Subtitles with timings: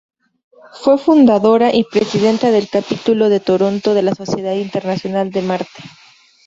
[0.81, 5.83] Fue fundadora y presidenta del Capítulo de Toronto de la Sociedad Internacional de Marte.